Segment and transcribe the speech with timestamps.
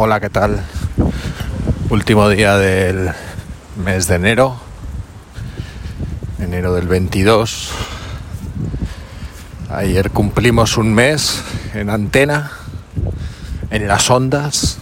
[0.00, 0.60] Hola, ¿qué tal?
[1.90, 3.10] Último día del
[3.84, 4.54] mes de enero,
[6.38, 7.72] enero del 22.
[9.70, 11.42] Ayer cumplimos un mes
[11.74, 12.52] en antena,
[13.72, 14.78] en las ondas.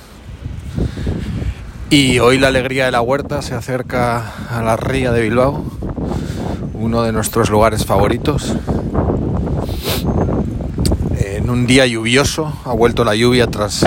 [1.89, 5.65] Y hoy la alegría de la huerta se acerca a la ría de Bilbao,
[6.75, 8.55] uno de nuestros lugares favoritos.
[11.19, 13.87] En un día lluvioso, ha vuelto la lluvia tras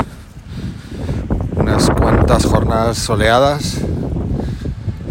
[1.69, 3.75] unas cuantas jornadas soleadas,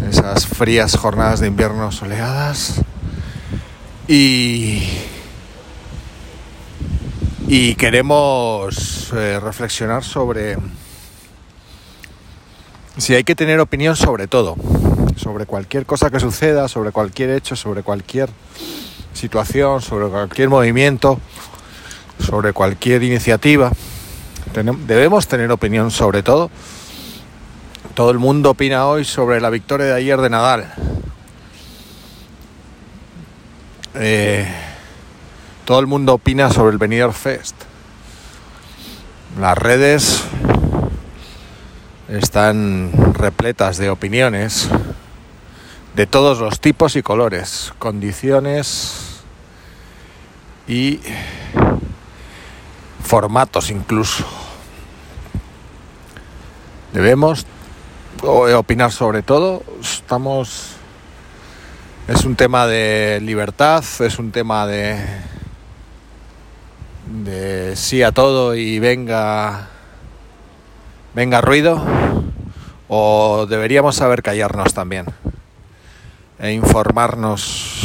[0.09, 2.81] esas frías jornadas de invierno soleadas
[4.09, 4.83] y,
[7.47, 10.57] y queremos eh, reflexionar sobre
[12.97, 14.57] si hay que tener opinión sobre todo,
[15.15, 18.29] sobre cualquier cosa que suceda, sobre cualquier hecho, sobre cualquier
[19.13, 21.21] situación, sobre cualquier movimiento,
[22.19, 23.71] sobre cualquier iniciativa
[24.63, 26.49] debemos tener opinión sobre todo.
[27.93, 30.73] Todo el mundo opina hoy sobre la victoria de ayer de Nadal.
[33.95, 34.47] Eh,
[35.65, 37.55] todo el mundo opina sobre el Benidorm Fest.
[39.39, 40.23] Las redes
[42.07, 44.69] están repletas de opiniones
[45.95, 49.21] de todos los tipos y colores, condiciones
[50.67, 50.99] y
[53.03, 54.25] formatos incluso.
[56.93, 57.45] Debemos
[58.23, 59.61] opinar sobre todo.
[59.79, 60.75] Estamos.
[62.07, 64.97] Es un tema de libertad, es un tema de.
[67.05, 69.67] de sí a todo y venga.
[71.13, 71.79] venga ruido.
[72.87, 75.05] O deberíamos saber callarnos también.
[76.39, 77.83] E informarnos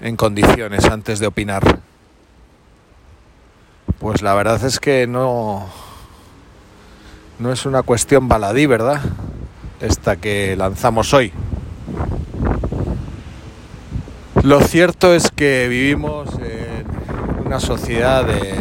[0.00, 1.80] en condiciones antes de opinar.
[3.98, 5.91] Pues la verdad es que no
[7.42, 9.00] no es una cuestión baladí, ¿verdad?
[9.80, 11.32] Esta que lanzamos hoy.
[14.44, 18.54] Lo cierto es que vivimos en una sociedad de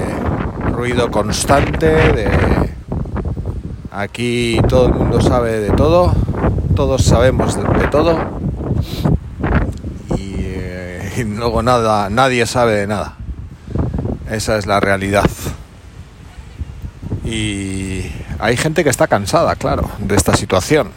[0.71, 2.27] ruido constante, de
[3.91, 6.15] aquí todo el mundo sabe de todo,
[6.75, 8.17] todos sabemos de, todo
[10.17, 13.15] y, eh, y luego nada, nadie sabe de nada.
[14.27, 15.29] Esa es la realidad.
[17.31, 20.91] Y hay gente que está cansada, claro, de esta situación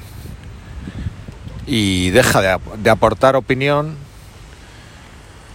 [1.65, 3.95] y deja de, aportar opinión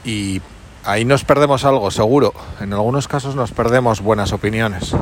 [0.05, 0.41] y
[0.85, 2.33] ahí nos perdemos algo, seguro.
[2.61, 4.95] En algunos casos nos perdemos buenas opiniones.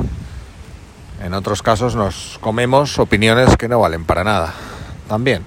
[1.22, 4.54] En otros casos nos comemos opiniones que no valen para nada.
[5.08, 5.44] También.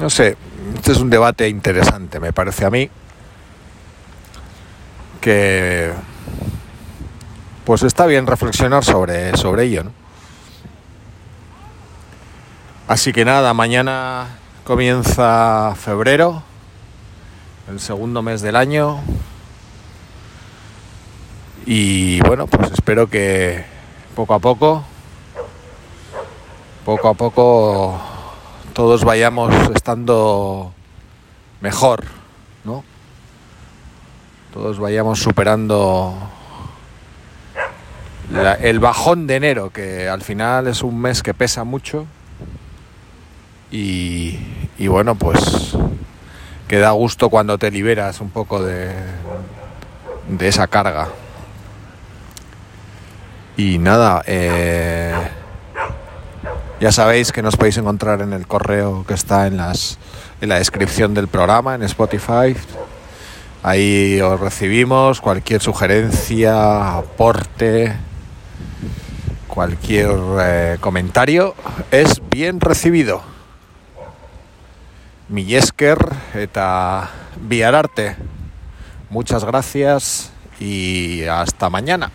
[0.00, 0.38] No sé,
[0.74, 2.88] este es un debate interesante, me parece a mí.
[5.20, 5.92] Que
[7.66, 9.82] pues está bien reflexionar sobre, sobre ello.
[12.86, 16.44] Así que nada, mañana comienza febrero,
[17.68, 19.00] el segundo mes del año.
[21.66, 23.64] Y bueno, pues espero que
[24.14, 24.84] poco a poco,
[26.84, 28.00] poco a poco
[28.74, 30.72] todos vayamos estando
[31.60, 32.04] mejor,
[32.62, 32.84] ¿no?
[34.54, 36.16] Todos vayamos superando
[38.60, 42.06] el bajón de enero, que al final es un mes que pesa mucho.
[43.70, 44.38] Y,
[44.88, 45.76] bueno, pues
[46.68, 48.92] que da gusto cuando te liberas un poco de,
[50.28, 51.08] de esa carga.
[53.56, 55.14] Y nada, eh,
[56.80, 59.98] ya sabéis que nos podéis encontrar en el correo que está en, las,
[60.40, 62.56] en la descripción del programa, en Spotify.
[63.62, 67.94] Ahí os recibimos cualquier sugerencia, aporte,
[69.56, 71.54] Cualquier eh, comentario
[71.90, 73.22] es bien recibido.
[75.30, 75.96] Millesker
[76.34, 77.08] eta
[77.40, 78.16] Viararte.
[79.08, 80.30] Muchas gracias
[80.60, 82.10] y hasta mañana.